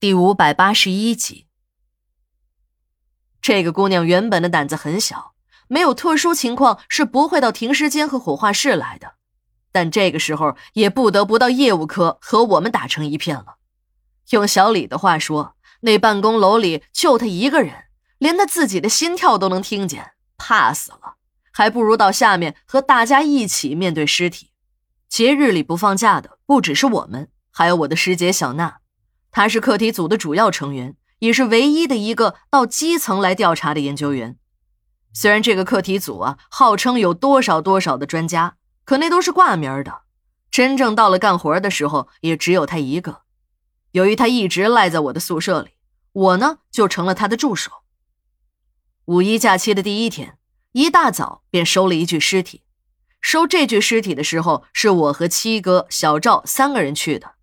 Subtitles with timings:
[0.00, 1.48] 第五百八十一集。
[3.42, 5.34] 这个姑娘原本的胆子很小，
[5.66, 9.14] 没有特殊情况是不会到停尸间和火化室来的，
[9.72, 13.56] 但这个时候也不得不到业务科和我们打成一片了。
[14.30, 17.86] 用小李的话说，那办公楼里就他一个人，
[18.18, 21.16] 连他自己的心跳都能听见，怕死了，
[21.50, 24.52] 还不如到下面和大家一起面对尸体。
[25.08, 28.77] 节日里不放假的不只是我们，还有我的师姐小娜。
[29.38, 34.36] 他是课题组的主要成员，也是唯一的一个到基层来调查的研究员。
[35.12, 40.00] 虽然这个课题组啊，号称有多少多少的专家，可那都是挂名的。
[40.50, 43.20] 真正到了干活的时候，也只有他一个。
[43.92, 45.70] 由于他一直赖在我的宿舍里，
[46.10, 47.70] 我呢就成了他的助手。
[49.04, 50.36] 五一假期的第一天，
[50.72, 52.64] 一大早便收了一具尸体。
[53.20, 57.36] 收这具尸体的时候，是我和七哥、小赵三个人去的。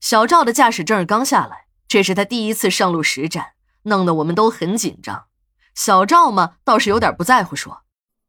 [0.00, 5.26] 小赵的驾驶证刚下来，这是他第一次上路实战，弄得我们都很紧张。
[5.74, 7.82] 小赵嘛，倒是有点不在乎，说：“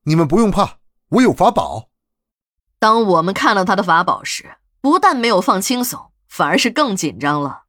[0.04, 0.78] 你们不用怕，
[1.10, 1.90] 我有法宝。”
[2.78, 7.64] 当我们看到他的法宝时，不但没有放轻松，反而是更紧张了。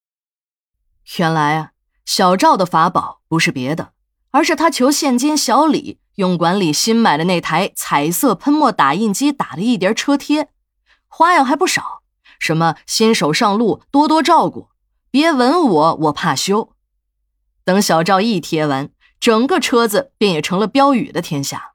[1.19, 1.71] 原来啊，
[2.05, 3.93] 小赵的法宝不是别的，
[4.31, 10.51] 而是他求现金小李用管理新买的那台彩色喷墨打印机打了一叠车贴，
[11.07, 12.02] 花样还不少。
[12.43, 14.69] 什么新手上路多多照顾，
[15.12, 16.73] 别吻我，我怕羞。
[17.65, 18.91] 等小赵一贴完，
[19.21, 21.75] 整个车子便也成了标语的天下。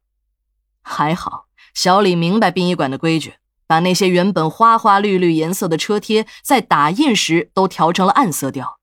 [0.82, 8.78] 还好小李明白殡仪馆的规矩，把那些原本花花绿绿颜色的车贴在打印时都调成了暗色调。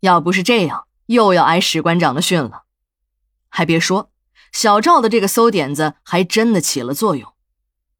[0.00, 2.64] 要不是这样，又要挨史馆长的训了。
[3.48, 4.10] 还别说，
[4.50, 7.32] 小赵的这个馊点子还真的起了作用。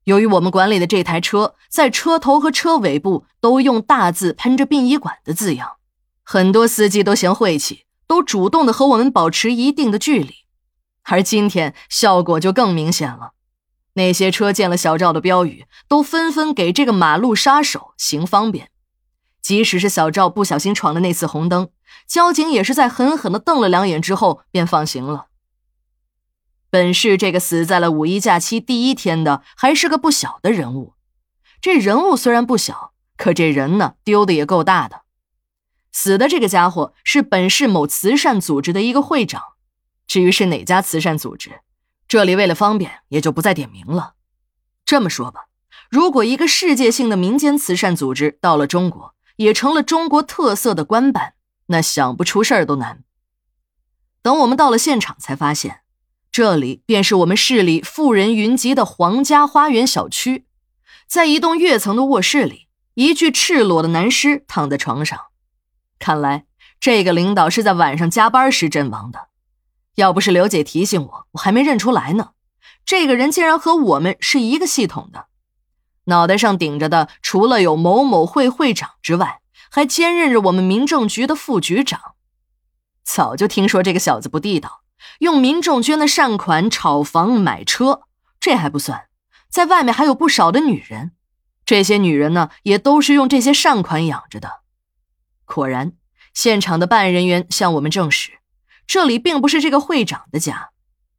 [0.05, 5.77] 由于我们管理的这台车在车头和车尾部都用大字喷着“殡仪馆”的字样，
[6.23, 10.35] 很多司机都嫌晦气，都主动的和我们保持一定的距离。
[11.05, 13.33] 而今天效果就更明显了，
[13.95, 18.71] 那些车见了小赵的标语，都纷纷给这个马路杀手行方便。
[19.43, 21.71] 即使是小赵不小心闯了那次红灯，
[22.07, 25.29] 交警也是在狠狠的瞪了两眼之后便放行了。
[26.71, 30.95] 本市这个死在了五一假期第一天的，还是个不小的人物。
[31.61, 35.03] 这人物虽然不小，可这人呢，丢的也够大的。
[35.91, 39.43] 死的这个家伙是本市某慈善组织的一个会长。
[40.07, 41.61] 至于是哪家慈善组织，
[42.07, 44.15] 这里为了方便，也就不再点名了。
[44.85, 45.47] 这么说吧，
[45.91, 51.35] 如果一个世界性的民间慈善组织到了中国，也成了中国特色的官办，
[51.67, 53.03] 那想不出事儿都难。
[54.23, 55.80] 等我们到了现场，才发现。
[56.33, 60.47] 这里便是我们市里富人云集的皇家花园小区，
[61.09, 65.19] 在一栋跃层的卧室里，一具赤裸的男尸躺在床上。
[65.99, 66.45] 看来
[66.79, 69.29] 这个领导是在晚上加班时阵亡的。
[69.97, 72.31] 要不是刘姐提醒我，我还没认出来呢。
[72.85, 75.27] 这个人竟然和我们是一个系统的，
[76.05, 82.15] 脑袋上顶着的除了有某某会会长之外，还兼任着我们民政局的副局长。
[83.03, 84.80] 早就听说这个小子不地道。
[85.21, 88.03] 用民众捐的善款炒房买车，
[88.39, 89.07] 这还不算，
[89.49, 91.13] 在外面还有不少的女人。
[91.65, 94.61] 这些女人呢，也都是用这些善款养着的。
[95.45, 95.93] 果然，
[96.35, 98.41] 现场的办案人员向我们证实，
[98.87, 100.71] 这里并不是这个会长的家。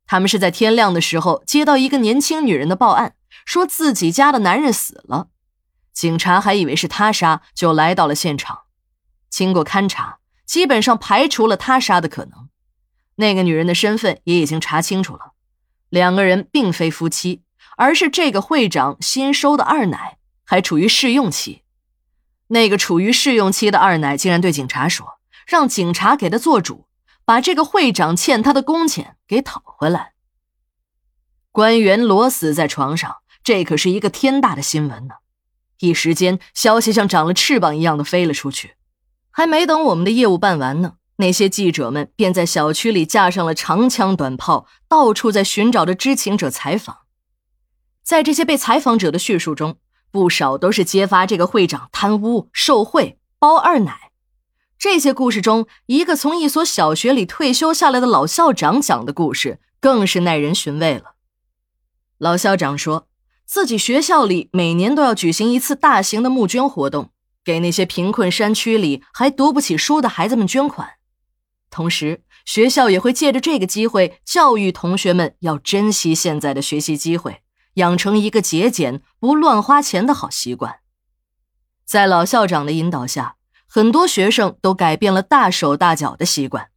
[0.06, 3.16] 他们是在天亮的时候接到一个年轻女人的报案，
[3.46, 5.30] 说自己家的男人死了。
[5.94, 8.64] 警察还以为是他杀，就来到了现场。
[9.30, 12.50] 经过勘查，基本上排除了他杀的可能。
[13.16, 15.34] 那个女人的身份也已经查清楚了，
[15.90, 17.42] 两个人并非夫妻，
[17.78, 21.64] 而是这个会长新收的二奶，还处于试用期。
[22.48, 26.88] 那个处于试用期的二奶竟然对警察说，让警察给他做主，
[27.24, 30.14] 把这个会长欠他的工钱给讨回来。
[31.52, 35.16] 官员裸死在床上，这可是一个天大的新闻呢！
[35.80, 38.76] 一时间，消息像长了翅膀一样的飞了出去，
[39.30, 40.94] 还没等我们的业务办完呢。
[41.22, 46.98] 那些记者们便在小区里架上了长枪短炮，到处在寻找着知情者采访。
[48.04, 49.78] 在这些被采访者的叙述中，
[50.12, 54.12] 不少都是揭发这个会长贪污受贿、包二奶。
[54.78, 61.14] 这些故事中，一个从一所小学里退休下来的老校长讲的故事更是耐人寻味了。
[62.18, 63.08] 老校长说
[63.46, 67.12] 自己学校里每年都要举行一次大型的募捐活动，
[67.46, 70.90] 给那些贫困山区里还读不起书的孩子们捐款。
[71.72, 77.42] 同时，学校也会借着这个机会教育同学们要珍惜现在的学习机会，
[77.76, 80.80] 养成一个节俭、不乱花钱的好习惯。
[81.86, 83.38] 在老校长的引导下，
[83.68, 86.68] 很多学生都改变了大手大脚的习惯，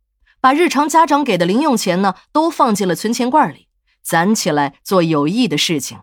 [0.41, 3.67] 把日常家长给的零用钱呢，都放进了存钱罐里，
[4.01, 5.99] 攒起来做有益的事情。